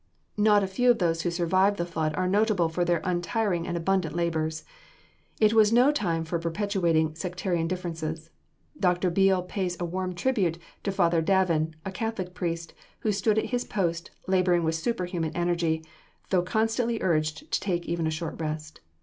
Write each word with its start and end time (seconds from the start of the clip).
Not 0.39 0.63
a 0.63 0.67
few 0.67 0.89
of 0.89 0.97
those 0.97 1.21
who 1.21 1.29
survived 1.29 1.77
the 1.77 1.85
flood 1.85 2.15
are 2.15 2.27
notable 2.27 2.69
for 2.69 2.83
their 2.83 3.01
untiring 3.03 3.67
and 3.67 3.77
abundant 3.77 4.15
labors. 4.15 4.63
It 5.39 5.53
was 5.53 5.71
no 5.71 5.91
time 5.91 6.25
for 6.25 6.39
perpetuating 6.39 7.13
sectarian 7.13 7.67
differences. 7.67 8.31
Dr. 8.79 9.11
Beale 9.11 9.43
pays 9.43 9.77
a 9.79 9.85
warm 9.85 10.15
tribute 10.15 10.57
to 10.85 10.91
Father 10.91 11.21
Davin, 11.21 11.75
a 11.85 11.91
Catholic 11.91 12.33
priest, 12.33 12.73
who 13.01 13.11
stood 13.11 13.37
at 13.37 13.45
his 13.53 13.63
post, 13.63 14.09
laboring 14.25 14.63
with 14.63 14.73
superhuman 14.73 15.33
energy, 15.35 15.85
though 16.31 16.41
constantly 16.41 16.97
urged 17.03 17.51
to 17.51 17.59
take 17.59 17.85
even 17.85 18.07
a 18.07 18.09
short 18.09 18.41
rest. 18.41 18.81